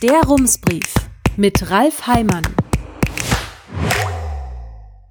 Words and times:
Der 0.00 0.22
Rumsbrief 0.22 0.94
mit 1.36 1.72
Ralf 1.72 2.06
Heimann. 2.06 2.46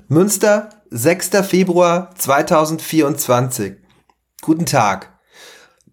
Münster, 0.08 0.70
6. 0.92 1.32
Februar 1.46 2.16
2024. 2.16 3.74
Guten 4.42 4.66
Tag. 4.66 5.20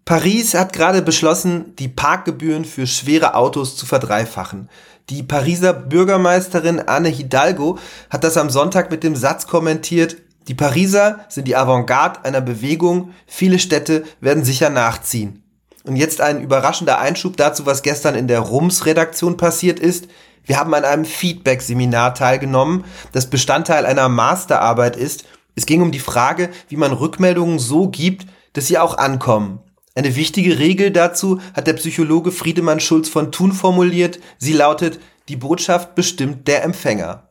Paris 0.05 0.53
hat 0.53 0.71
gerade 0.71 1.01
beschlossen, 1.01 1.75
die 1.75 1.89
Parkgebühren 1.89 2.63
für 2.63 2.87
schwere 2.87 3.35
Autos 3.35 3.75
zu 3.75 3.85
verdreifachen. 3.85 4.69
Die 5.09 5.23
Pariser 5.23 5.73
Bürgermeisterin 5.73 6.79
Anne 6.79 7.09
Hidalgo 7.09 7.77
hat 8.09 8.23
das 8.23 8.37
am 8.37 8.49
Sonntag 8.49 8.91
mit 8.91 9.03
dem 9.03 9.17
Satz 9.17 9.45
kommentiert, 9.45 10.15
die 10.47 10.55
Pariser 10.55 11.25
sind 11.27 11.49
die 11.49 11.57
Avantgarde 11.57 12.23
einer 12.23 12.39
Bewegung, 12.39 13.13
viele 13.27 13.59
Städte 13.59 14.05
werden 14.21 14.45
sicher 14.45 14.69
nachziehen. 14.69 15.44
Und 15.85 15.97
jetzt 15.97 16.19
ein 16.19 16.41
überraschender 16.41 16.99
Einschub 16.99 17.37
dazu, 17.37 17.65
was 17.67 17.83
gestern 17.83 18.15
in 18.15 18.27
der 18.27 18.39
Rums-Redaktion 18.39 19.37
passiert 19.37 19.79
ist. 19.79 20.07
Wir 20.43 20.59
haben 20.59 20.73
an 20.73 20.83
einem 20.83 21.05
Feedback-Seminar 21.05 22.15
teilgenommen, 22.15 22.85
das 23.11 23.29
Bestandteil 23.29 23.85
einer 23.85 24.09
Masterarbeit 24.09 24.95
ist. 24.95 25.25
Es 25.55 25.65
ging 25.65 25.81
um 25.81 25.91
die 25.91 25.99
Frage, 25.99 26.49
wie 26.69 26.75
man 26.75 26.91
Rückmeldungen 26.91 27.59
so 27.59 27.87
gibt, 27.87 28.25
dass 28.53 28.67
sie 28.67 28.79
auch 28.79 28.97
ankommen. 28.97 29.59
Eine 29.93 30.15
wichtige 30.15 30.59
Regel 30.59 30.91
dazu 30.91 31.39
hat 31.53 31.67
der 31.67 31.73
Psychologe 31.73 32.31
Friedemann 32.31 32.79
Schulz 32.79 33.07
von 33.07 33.31
Thun 33.31 33.51
formuliert. 33.51 34.19
Sie 34.37 34.53
lautet, 34.53 34.99
die 35.29 35.37
Botschaft 35.37 35.95
bestimmt 35.95 36.47
der 36.47 36.63
Empfänger. 36.63 37.29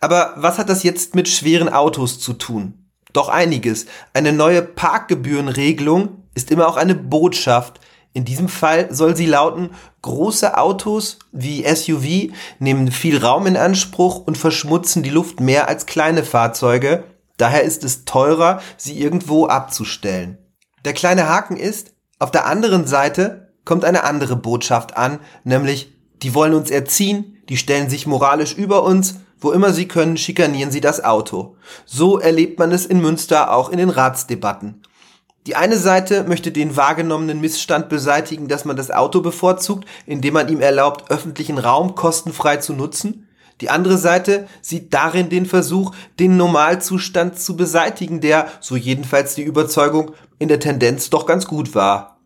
Aber 0.00 0.34
was 0.36 0.58
hat 0.58 0.68
das 0.68 0.84
jetzt 0.84 1.14
mit 1.14 1.28
schweren 1.28 1.68
Autos 1.68 2.20
zu 2.20 2.34
tun? 2.34 2.86
Doch 3.12 3.28
einiges. 3.28 3.86
Eine 4.14 4.32
neue 4.32 4.62
Parkgebührenregelung 4.62 6.22
ist 6.34 6.50
immer 6.50 6.68
auch 6.68 6.76
eine 6.76 6.94
Botschaft, 6.94 7.80
in 8.16 8.24
diesem 8.24 8.48
Fall 8.48 8.88
soll 8.94 9.14
sie 9.14 9.26
lauten, 9.26 9.72
große 10.00 10.56
Autos 10.56 11.18
wie 11.32 11.66
SUV 11.68 12.32
nehmen 12.58 12.90
viel 12.90 13.22
Raum 13.22 13.46
in 13.46 13.58
Anspruch 13.58 14.26
und 14.26 14.38
verschmutzen 14.38 15.02
die 15.02 15.10
Luft 15.10 15.40
mehr 15.40 15.68
als 15.68 15.84
kleine 15.84 16.24
Fahrzeuge. 16.24 17.04
Daher 17.36 17.62
ist 17.62 17.84
es 17.84 18.06
teurer, 18.06 18.62
sie 18.78 18.98
irgendwo 18.98 19.48
abzustellen. 19.48 20.38
Der 20.86 20.94
kleine 20.94 21.28
Haken 21.28 21.58
ist, 21.58 21.92
auf 22.18 22.30
der 22.30 22.46
anderen 22.46 22.86
Seite 22.86 23.52
kommt 23.66 23.84
eine 23.84 24.04
andere 24.04 24.36
Botschaft 24.36 24.96
an, 24.96 25.18
nämlich, 25.44 25.92
die 26.22 26.32
wollen 26.32 26.54
uns 26.54 26.70
erziehen, 26.70 27.36
die 27.50 27.58
stellen 27.58 27.90
sich 27.90 28.06
moralisch 28.06 28.54
über 28.54 28.84
uns, 28.84 29.16
wo 29.38 29.50
immer 29.50 29.74
sie 29.74 29.88
können, 29.88 30.16
schikanieren 30.16 30.70
sie 30.70 30.80
das 30.80 31.04
Auto. 31.04 31.56
So 31.84 32.18
erlebt 32.18 32.58
man 32.58 32.72
es 32.72 32.86
in 32.86 33.02
Münster 33.02 33.52
auch 33.52 33.68
in 33.68 33.76
den 33.76 33.90
Ratsdebatten. 33.90 34.80
Die 35.46 35.54
eine 35.54 35.78
Seite 35.78 36.24
möchte 36.24 36.50
den 36.50 36.76
wahrgenommenen 36.76 37.40
Missstand 37.40 37.88
beseitigen, 37.88 38.48
dass 38.48 38.64
man 38.64 38.76
das 38.76 38.90
Auto 38.90 39.20
bevorzugt, 39.20 39.86
indem 40.04 40.34
man 40.34 40.48
ihm 40.48 40.60
erlaubt, 40.60 41.08
öffentlichen 41.10 41.58
Raum 41.58 41.94
kostenfrei 41.94 42.56
zu 42.56 42.72
nutzen. 42.72 43.28
Die 43.60 43.70
andere 43.70 43.96
Seite 43.96 44.48
sieht 44.60 44.92
darin 44.92 45.28
den 45.28 45.46
Versuch, 45.46 45.94
den 46.18 46.36
Normalzustand 46.36 47.38
zu 47.38 47.56
beseitigen, 47.56 48.20
der, 48.20 48.48
so 48.60 48.74
jedenfalls 48.74 49.36
die 49.36 49.44
Überzeugung, 49.44 50.12
in 50.40 50.48
der 50.48 50.60
Tendenz 50.60 51.10
doch 51.10 51.26
ganz 51.26 51.46
gut 51.46 51.76
war. 51.76 52.18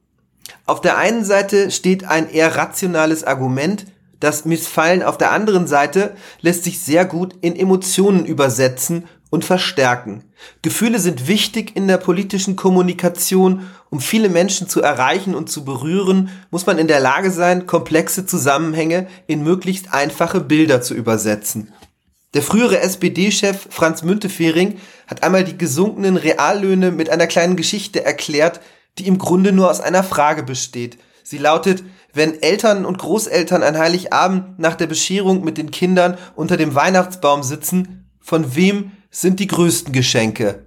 Auf 0.65 0.81
der 0.81 0.97
einen 0.97 1.25
Seite 1.25 1.71
steht 1.71 2.05
ein 2.05 2.29
eher 2.29 2.57
rationales 2.57 3.23
Argument, 3.23 3.85
das 4.19 4.45
Missfallen 4.45 5.03
auf 5.03 5.17
der 5.17 5.31
anderen 5.31 5.67
Seite 5.67 6.15
lässt 6.43 6.65
sich 6.65 6.81
sehr 6.81 7.07
gut 7.07 7.35
in 7.41 7.57
Emotionen 7.57 8.27
übersetzen 8.27 9.05
und 9.31 9.45
verstärken. 9.45 10.25
Gefühle 10.63 10.99
sind 10.99 11.29
wichtig 11.29 11.77
in 11.77 11.89
der 11.89 11.99
politischen 11.99 12.57
Kommunikation. 12.57 13.69
Um 13.89 14.01
viele 14.01 14.29
Menschen 14.29 14.69
zu 14.69 14.83
erreichen 14.83 15.35
und 15.35 15.49
zu 15.49 15.65
berühren, 15.65 16.31
muss 16.51 16.67
man 16.67 16.79
in 16.79 16.89
der 16.89 17.01
Lage 17.01 17.31
sein, 17.31 17.67
komplexe 17.67 18.27
Zusammenhänge 18.27 19.07
in 19.27 19.43
möglichst 19.43 19.93
einfache 19.93 20.41
Bilder 20.41 20.83
zu 20.83 20.95
übersetzen. 20.95 21.73
Der 22.35 22.43
frühere 22.43 22.81
SPD-Chef 22.81 23.69
Franz 23.71 24.03
Müntefering 24.03 24.79
hat 25.09 25.25
einmal 25.25 25.43
die 25.43 25.59
gesunkenen 25.59 26.17
Reallöhne 26.17 26.93
mit 26.93 27.11
einer 27.11 27.27
kleinen 27.27 27.57
Geschichte 27.57 28.05
erklärt, 28.05 28.61
die 28.99 29.07
im 29.09 29.19
Grunde 29.19 29.53
nur 29.53 29.71
aus 29.71 29.81
einer 29.81 30.05
Frage 30.05 30.43
besteht. 30.43 30.99
Sie 31.25 31.39
lautet, 31.39 31.83
wenn 32.13 32.41
Eltern 32.43 32.85
und 32.85 32.99
Großeltern 32.99 33.63
an 33.63 33.79
Heiligabend 33.79 34.59
nach 34.59 34.75
der 34.75 34.87
Bescherung 34.87 35.45
mit 35.45 35.59
den 35.59 35.71
Kindern 35.71 36.19
unter 36.37 36.57
dem 36.57 36.75
Weihnachtsbaum 36.75 37.43
sitzen, 37.43 38.09
von 38.21 38.55
wem 38.55 38.93
sind 39.11 39.41
die 39.41 39.47
größten 39.47 39.93
Geschenke. 39.93 40.65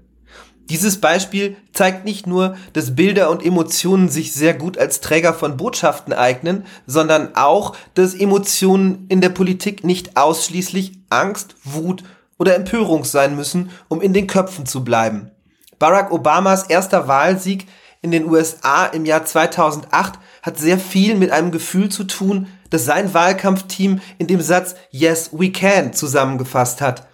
Dieses 0.70 1.02
Beispiel 1.02 1.58
zeigt 1.74 2.06
nicht 2.06 2.26
nur, 2.26 2.56
dass 2.72 2.96
Bilder 2.96 3.30
und 3.30 3.46
Emotionen 3.46 4.08
sich 4.08 4.32
sehr 4.32 4.54
gut 4.54 4.78
als 4.78 5.02
Träger 5.02 5.34
von 5.34 5.58
Botschaften 5.58 6.14
eignen, 6.14 6.66
sondern 6.88 7.36
auch, 7.36 7.76
dass 7.96 8.14
Emotionen 8.14 9.06
in 9.10 9.20
der 9.20 9.30
Politik 9.30 9.84
nicht 9.84 10.16
ausschließlich 10.16 10.94
Angst, 11.10 11.56
Wut 11.64 12.04
oder 12.38 12.56
Empörung 12.56 13.04
sein 13.04 13.36
müssen, 13.36 13.72
um 13.90 14.02
in 14.02 14.14
den 14.14 14.28
Köpfen 14.28 14.66
zu 14.66 14.84
bleiben. 14.84 15.32
Barack 15.80 16.12
Obamas 16.12 16.64
erster 16.64 17.08
Wahlsieg 17.10 17.68
in 18.02 18.12
den 18.12 18.26
USA 18.26 18.86
im 18.86 19.06
Jahr 19.06 19.26
2008 19.26 20.14
hat 20.42 20.58
sehr 20.58 20.78
viel 20.78 21.16
mit 21.16 21.32
einem 21.32 21.52
Gefühl 21.52 21.90
zu 21.90 22.06
tun, 22.06 22.48
das 22.70 22.86
sein 22.86 23.14
Wahlkampfteam 23.14 24.02
in 24.18 24.28
dem 24.28 24.42
Satz 24.42 24.76
Yes, 24.92 25.30
we 25.34 25.52
can 25.52 25.94
zusammengefasst 25.94 26.82
hat 26.82 27.06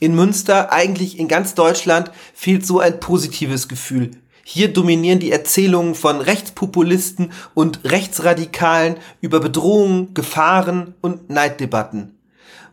in 0.00 0.14
Münster, 0.14 0.72
eigentlich 0.72 1.18
in 1.18 1.28
ganz 1.28 1.54
Deutschland, 1.54 2.10
fehlt 2.34 2.64
so 2.64 2.80
ein 2.80 3.00
positives 3.00 3.68
Gefühl. 3.68 4.12
Hier 4.44 4.72
dominieren 4.72 5.18
die 5.18 5.30
Erzählungen 5.30 5.94
von 5.94 6.20
Rechtspopulisten 6.20 7.32
und 7.52 7.80
Rechtsradikalen 7.84 8.96
über 9.20 9.40
Bedrohungen, 9.40 10.14
Gefahren 10.14 10.94
und 11.02 11.28
Neiddebatten. 11.28 12.14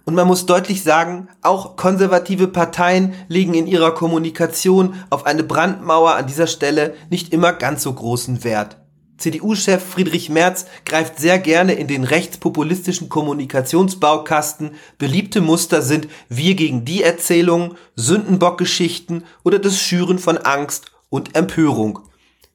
Und 0.06 0.14
man 0.14 0.28
muss 0.28 0.46
deutlich 0.46 0.84
sagen, 0.84 1.28
auch 1.42 1.76
konservative 1.76 2.48
Parteien 2.48 3.14
legen 3.28 3.56
in 3.56 3.68
ihrer 3.68 3.94
Kommunikation 3.94 4.94
auf 5.10 5.26
eine 5.26 5.44
Brandmauer 5.44 6.16
an 6.16 6.28
dieser 6.28 6.48
Stelle 6.48 6.94
nicht 7.10 7.34
immer 7.34 7.52
ganz 7.52 7.82
so 7.84 7.92
großen 7.92 8.44
Wert. 8.44 8.78
CDU-Chef 9.18 9.84
Friedrich 9.84 10.30
Merz 10.30 10.66
greift 10.86 11.20
sehr 11.20 11.40
gerne 11.40 11.74
in 11.74 11.88
den 11.88 12.04
rechtspopulistischen 12.04 13.10
Kommunikationsbaukasten. 13.10 14.72
Beliebte 14.98 15.42
Muster 15.42 15.82
sind 15.82 16.08
Wir 16.30 16.56
gegen 16.56 16.86
die 16.86 17.04
Erzählungen, 17.04 17.76
Sündenbockgeschichten 17.96 19.24
oder 19.44 19.60
das 19.60 19.80
Schüren 19.80 20.20
von 20.20 20.38
Angst 20.38 20.92
und 21.10 21.36
Empörung. 21.36 22.00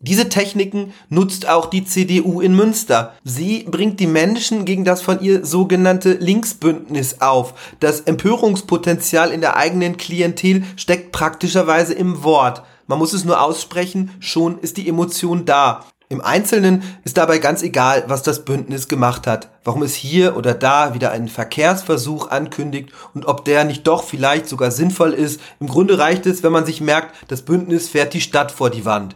Diese 0.02 0.30
Techniken 0.30 0.94
nutzt 1.10 1.46
auch 1.46 1.66
die 1.66 1.84
CDU 1.84 2.40
in 2.40 2.56
Münster. 2.56 3.14
Sie 3.22 3.64
bringt 3.64 4.00
die 4.00 4.06
Menschen 4.06 4.64
gegen 4.64 4.82
das 4.82 5.02
von 5.02 5.20
ihr 5.20 5.44
sogenannte 5.44 6.14
Linksbündnis 6.14 7.20
auf. 7.20 7.52
Das 7.80 8.00
Empörungspotenzial 8.00 9.30
in 9.30 9.42
der 9.42 9.56
eigenen 9.56 9.98
Klientel 9.98 10.64
steckt 10.76 11.12
praktischerweise 11.12 11.92
im 11.92 12.24
Wort. 12.24 12.62
Man 12.86 12.98
muss 12.98 13.12
es 13.12 13.26
nur 13.26 13.42
aussprechen, 13.42 14.10
schon 14.20 14.58
ist 14.60 14.78
die 14.78 14.88
Emotion 14.88 15.44
da. 15.44 15.84
Im 16.12 16.20
Einzelnen 16.20 16.82
ist 17.04 17.18
dabei 17.18 17.38
ganz 17.38 17.62
egal, 17.62 18.02
was 18.08 18.24
das 18.24 18.44
Bündnis 18.44 18.88
gemacht 18.88 19.28
hat, 19.28 19.48
warum 19.62 19.84
es 19.84 19.94
hier 19.94 20.36
oder 20.36 20.54
da 20.54 20.92
wieder 20.92 21.12
einen 21.12 21.28
Verkehrsversuch 21.28 22.26
ankündigt 22.30 22.90
und 23.14 23.26
ob 23.26 23.44
der 23.44 23.62
nicht 23.62 23.86
doch 23.86 24.02
vielleicht 24.02 24.48
sogar 24.48 24.72
sinnvoll 24.72 25.12
ist. 25.12 25.40
Im 25.60 25.68
Grunde 25.68 26.00
reicht 26.00 26.26
es, 26.26 26.42
wenn 26.42 26.50
man 26.50 26.66
sich 26.66 26.80
merkt, 26.80 27.14
das 27.28 27.42
Bündnis 27.42 27.88
fährt 27.88 28.12
die 28.12 28.20
Stadt 28.20 28.50
vor 28.50 28.70
die 28.70 28.84
Wand. 28.84 29.14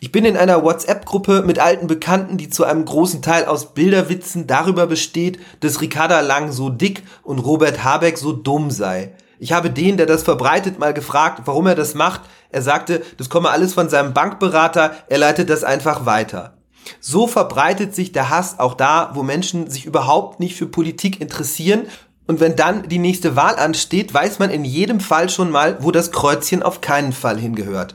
Ich 0.00 0.10
bin 0.10 0.24
in 0.24 0.36
einer 0.36 0.64
WhatsApp-Gruppe 0.64 1.44
mit 1.46 1.60
alten 1.60 1.86
Bekannten, 1.86 2.38
die 2.38 2.50
zu 2.50 2.64
einem 2.64 2.84
großen 2.84 3.22
Teil 3.22 3.44
aus 3.44 3.74
Bilderwitzen 3.74 4.48
darüber 4.48 4.88
besteht, 4.88 5.38
dass 5.60 5.80
Ricarda 5.80 6.22
Lang 6.22 6.50
so 6.50 6.70
dick 6.70 7.04
und 7.22 7.38
Robert 7.38 7.84
Habeck 7.84 8.18
so 8.18 8.32
dumm 8.32 8.72
sei. 8.72 9.12
Ich 9.38 9.52
habe 9.52 9.70
den, 9.70 9.96
der 9.96 10.06
das 10.06 10.22
verbreitet, 10.22 10.78
mal 10.78 10.94
gefragt, 10.94 11.42
warum 11.44 11.66
er 11.66 11.74
das 11.74 11.94
macht. 11.94 12.22
Er 12.50 12.62
sagte, 12.62 13.02
das 13.18 13.28
komme 13.28 13.50
alles 13.50 13.74
von 13.74 13.88
seinem 13.88 14.14
Bankberater, 14.14 14.94
er 15.08 15.18
leitet 15.18 15.50
das 15.50 15.64
einfach 15.64 16.06
weiter. 16.06 16.54
So 17.00 17.26
verbreitet 17.26 17.94
sich 17.94 18.12
der 18.12 18.30
Hass 18.30 18.58
auch 18.58 18.74
da, 18.74 19.10
wo 19.14 19.22
Menschen 19.22 19.68
sich 19.68 19.86
überhaupt 19.86 20.40
nicht 20.40 20.56
für 20.56 20.66
Politik 20.66 21.20
interessieren. 21.20 21.82
Und 22.26 22.40
wenn 22.40 22.56
dann 22.56 22.88
die 22.88 22.98
nächste 22.98 23.36
Wahl 23.36 23.56
ansteht, 23.56 24.12
weiß 24.14 24.38
man 24.38 24.50
in 24.50 24.64
jedem 24.64 25.00
Fall 25.00 25.28
schon 25.28 25.50
mal, 25.50 25.78
wo 25.82 25.90
das 25.90 26.12
Kreuzchen 26.12 26.62
auf 26.62 26.80
keinen 26.80 27.12
Fall 27.12 27.38
hingehört. 27.38 27.94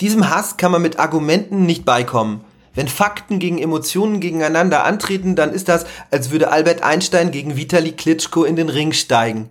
Diesem 0.00 0.30
Hass 0.30 0.56
kann 0.56 0.72
man 0.72 0.82
mit 0.82 0.98
Argumenten 0.98 1.66
nicht 1.66 1.84
beikommen. 1.84 2.44
Wenn 2.74 2.88
Fakten 2.88 3.38
gegen 3.40 3.58
Emotionen 3.58 4.20
gegeneinander 4.20 4.84
antreten, 4.84 5.34
dann 5.34 5.52
ist 5.52 5.68
das, 5.68 5.84
als 6.10 6.30
würde 6.30 6.50
Albert 6.50 6.82
Einstein 6.82 7.32
gegen 7.32 7.56
Vitali 7.56 7.92
Klitschko 7.92 8.44
in 8.44 8.56
den 8.56 8.68
Ring 8.68 8.92
steigen. 8.92 9.50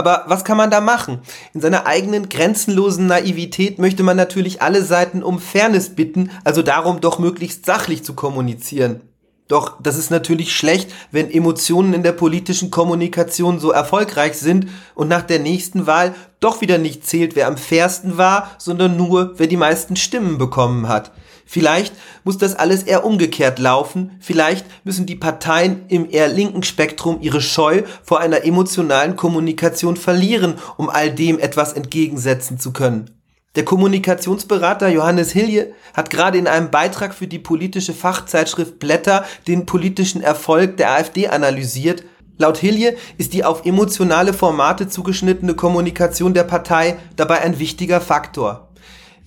Aber 0.00 0.24
was 0.28 0.46
kann 0.46 0.56
man 0.56 0.70
da 0.70 0.80
machen? 0.80 1.18
In 1.52 1.60
seiner 1.60 1.84
eigenen 1.84 2.30
grenzenlosen 2.30 3.06
Naivität 3.06 3.78
möchte 3.78 4.02
man 4.02 4.16
natürlich 4.16 4.62
alle 4.62 4.82
Seiten 4.82 5.22
um 5.22 5.38
Fairness 5.38 5.94
bitten, 5.94 6.30
also 6.42 6.62
darum 6.62 7.02
doch 7.02 7.18
möglichst 7.18 7.66
sachlich 7.66 8.02
zu 8.02 8.14
kommunizieren. 8.14 9.02
Doch 9.46 9.76
das 9.82 9.98
ist 9.98 10.10
natürlich 10.10 10.56
schlecht, 10.56 10.90
wenn 11.10 11.30
Emotionen 11.30 11.92
in 11.92 12.02
der 12.02 12.12
politischen 12.12 12.70
Kommunikation 12.70 13.60
so 13.60 13.72
erfolgreich 13.72 14.38
sind 14.38 14.68
und 14.94 15.08
nach 15.08 15.20
der 15.20 15.38
nächsten 15.38 15.86
Wahl 15.86 16.14
doch 16.38 16.62
wieder 16.62 16.78
nicht 16.78 17.06
zählt, 17.06 17.36
wer 17.36 17.46
am 17.46 17.58
fairsten 17.58 18.16
war, 18.16 18.52
sondern 18.56 18.96
nur, 18.96 19.34
wer 19.36 19.48
die 19.48 19.58
meisten 19.58 19.96
Stimmen 19.96 20.38
bekommen 20.38 20.88
hat. 20.88 21.12
Vielleicht 21.52 21.94
muss 22.22 22.38
das 22.38 22.54
alles 22.54 22.84
eher 22.84 23.04
umgekehrt 23.04 23.58
laufen. 23.58 24.12
Vielleicht 24.20 24.64
müssen 24.84 25.04
die 25.04 25.16
Parteien 25.16 25.84
im 25.88 26.08
eher 26.08 26.28
linken 26.28 26.62
Spektrum 26.62 27.18
ihre 27.22 27.40
Scheu 27.40 27.82
vor 28.04 28.20
einer 28.20 28.44
emotionalen 28.44 29.16
Kommunikation 29.16 29.96
verlieren, 29.96 30.54
um 30.76 30.88
all 30.88 31.10
dem 31.10 31.40
etwas 31.40 31.72
entgegensetzen 31.72 32.60
zu 32.60 32.72
können. 32.72 33.10
Der 33.56 33.64
Kommunikationsberater 33.64 34.90
Johannes 34.90 35.32
Hilje 35.32 35.74
hat 35.92 36.08
gerade 36.10 36.38
in 36.38 36.46
einem 36.46 36.70
Beitrag 36.70 37.12
für 37.12 37.26
die 37.26 37.40
politische 37.40 37.94
Fachzeitschrift 37.94 38.78
Blätter 38.78 39.24
den 39.48 39.66
politischen 39.66 40.22
Erfolg 40.22 40.76
der 40.76 40.92
AfD 40.92 41.26
analysiert. 41.26 42.04
Laut 42.38 42.58
Hilje 42.58 42.94
ist 43.18 43.32
die 43.32 43.44
auf 43.44 43.66
emotionale 43.66 44.34
Formate 44.34 44.88
zugeschnittene 44.88 45.54
Kommunikation 45.54 46.32
der 46.32 46.44
Partei 46.44 46.96
dabei 47.16 47.40
ein 47.40 47.58
wichtiger 47.58 48.00
Faktor. 48.00 48.69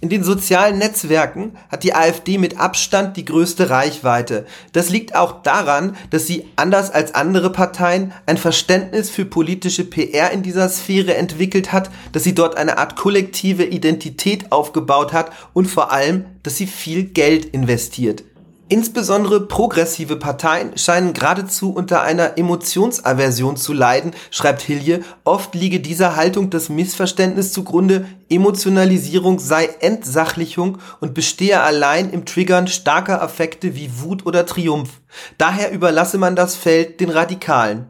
In 0.04 0.10
den 0.10 0.26
sozialen 0.26 0.80
Netzwerken 0.80 1.54
hat 1.70 1.84
die 1.84 1.96
AfD 1.96 2.38
mit 2.38 2.60
Abstand 2.60 3.16
die 3.16 3.24
größte 3.24 3.70
Reichweite. 3.70 4.46
Das 4.74 4.90
liegt 4.90 5.16
auch 5.16 5.44
daran, 5.44 5.96
dass 6.10 6.28
sie 6.28 6.44
anders 6.58 6.92
als 6.92 7.16
andere 7.16 7.54
Parteien 7.54 8.12
ein 8.26 8.36
Verständnis 8.36 9.10
für 9.10 9.24
politische 9.24 9.86
PR 9.86 10.32
in 10.32 10.44
dieser 10.44 10.68
Sphäre 10.68 11.16
entwickelt 11.16 11.72
hat, 11.72 11.90
dass 12.12 12.26
sie 12.26 12.36
dort 12.36 12.58
eine 12.58 12.80
Art 12.80 12.98
kollektive 12.98 13.64
Identität 13.64 14.52
aufgebaut 14.52 15.14
hat 15.14 15.32
und 15.54 15.68
vor 15.68 15.94
allem, 15.94 16.26
dass 16.44 16.58
sie 16.58 16.68
viel 16.68 17.06
Geld 17.06 17.46
investiert. 17.46 18.26
Insbesondere 18.74 19.42
progressive 19.42 20.16
Parteien 20.16 20.76
scheinen 20.80 21.14
geradezu 21.14 21.72
unter 21.72 22.02
einer 22.02 22.40
Emotionsaversion 22.40 23.56
zu 23.56 23.72
leiden, 23.72 24.14
schreibt 24.32 24.64
Hilje. 24.64 25.02
Oft 25.26 25.54
liege 25.54 25.80
dieser 25.80 26.16
Haltung 26.16 26.50
das 26.50 26.70
Missverständnis 26.70 27.54
zugrunde, 27.54 28.08
Emotionalisierung 28.30 29.38
sei 29.38 29.70
Entsachlichung 29.80 30.80
und 31.02 31.14
bestehe 31.14 31.62
allein 31.62 32.10
im 32.10 32.26
Triggern 32.26 32.68
starker 32.68 33.22
Affekte 33.22 33.76
wie 33.76 33.92
Wut 34.02 34.26
oder 34.26 34.48
Triumph. 34.48 34.90
Daher 35.38 35.70
überlasse 35.70 36.18
man 36.18 36.36
das 36.36 36.56
Feld 36.56 37.00
den 37.00 37.12
Radikalen. 37.12 37.90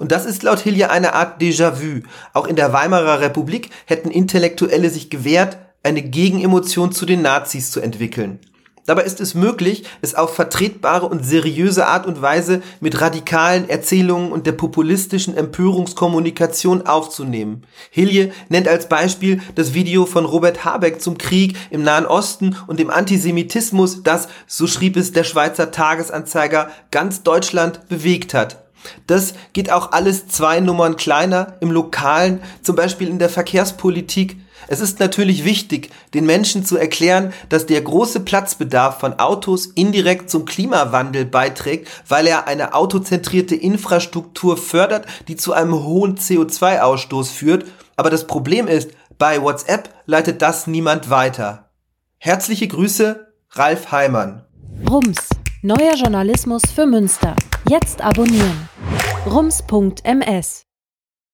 Und 0.00 0.10
das 0.10 0.26
ist 0.26 0.42
laut 0.42 0.58
Hilje 0.58 0.90
eine 0.90 1.14
Art 1.14 1.40
Déjà-vu. 1.40 2.00
Auch 2.32 2.48
in 2.48 2.56
der 2.56 2.72
Weimarer 2.72 3.20
Republik 3.20 3.70
hätten 3.86 4.10
Intellektuelle 4.10 4.90
sich 4.90 5.10
gewehrt, 5.10 5.58
eine 5.84 6.02
Gegenemotion 6.02 6.90
zu 6.90 7.06
den 7.06 7.22
Nazis 7.22 7.70
zu 7.70 7.80
entwickeln. 7.80 8.40
Dabei 8.86 9.04
ist 9.04 9.20
es 9.20 9.34
möglich, 9.34 9.84
es 10.02 10.14
auf 10.14 10.34
vertretbare 10.34 11.06
und 11.06 11.24
seriöse 11.24 11.86
Art 11.86 12.06
und 12.06 12.20
Weise 12.20 12.60
mit 12.80 13.00
radikalen 13.00 13.68
Erzählungen 13.68 14.30
und 14.30 14.46
der 14.46 14.52
populistischen 14.52 15.36
Empörungskommunikation 15.36 16.86
aufzunehmen. 16.86 17.62
Hilje 17.90 18.32
nennt 18.50 18.68
als 18.68 18.88
Beispiel 18.88 19.40
das 19.54 19.72
Video 19.72 20.04
von 20.04 20.26
Robert 20.26 20.66
Habeck 20.66 21.00
zum 21.00 21.16
Krieg 21.16 21.56
im 21.70 21.82
Nahen 21.82 22.04
Osten 22.04 22.56
und 22.66 22.78
dem 22.78 22.90
Antisemitismus, 22.90 24.02
das, 24.02 24.28
so 24.46 24.66
schrieb 24.66 24.96
es 24.98 25.12
der 25.12 25.24
Schweizer 25.24 25.70
Tagesanzeiger, 25.70 26.68
ganz 26.90 27.22
Deutschland 27.22 27.88
bewegt 27.88 28.34
hat. 28.34 28.63
Das 29.06 29.34
geht 29.52 29.70
auch 29.70 29.92
alles 29.92 30.28
zwei 30.28 30.60
Nummern 30.60 30.96
kleiner 30.96 31.54
im 31.60 31.70
Lokalen, 31.70 32.40
zum 32.62 32.76
Beispiel 32.76 33.08
in 33.08 33.18
der 33.18 33.28
Verkehrspolitik, 33.28 34.36
es 34.66 34.80
ist 34.80 35.00
natürlich 35.00 35.44
wichtig, 35.44 35.90
den 36.14 36.26
Menschen 36.26 36.64
zu 36.64 36.76
erklären, 36.76 37.32
dass 37.48 37.66
der 37.66 37.82
große 37.82 38.20
Platzbedarf 38.20 38.98
von 38.98 39.18
Autos 39.18 39.66
indirekt 39.66 40.30
zum 40.30 40.44
Klimawandel 40.44 41.26
beiträgt, 41.26 41.88
weil 42.08 42.26
er 42.26 42.46
eine 42.46 42.74
autozentrierte 42.74 43.54
Infrastruktur 43.54 44.56
fördert, 44.56 45.06
die 45.28 45.36
zu 45.36 45.52
einem 45.52 45.74
hohen 45.74 46.16
CO2-Ausstoß 46.16 47.30
führt. 47.30 47.66
Aber 47.96 48.10
das 48.10 48.26
Problem 48.26 48.66
ist, 48.66 48.90
bei 49.18 49.42
WhatsApp 49.42 49.90
leitet 50.06 50.42
das 50.42 50.66
niemand 50.66 51.10
weiter. 51.10 51.70
Herzliche 52.18 52.66
Grüße, 52.66 53.32
Ralf 53.50 53.92
Heimann. 53.92 54.44
Rums, 54.90 55.28
neuer 55.62 55.94
Journalismus 55.94 56.62
für 56.74 56.86
Münster. 56.86 57.36
Jetzt 57.68 58.02
abonnieren. 58.02 58.68
rums.ms 59.26 60.66